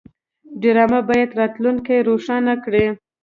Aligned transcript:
ډرامه 0.61 0.99
باید 1.09 1.29
راتلونکی 1.39 1.97
روښانه 2.09 2.53
کړي 2.63 2.85